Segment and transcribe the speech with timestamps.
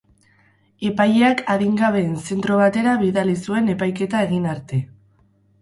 [0.89, 4.85] Epaileak adingabeen zentro batera bidali zuen epaiketa egin arte.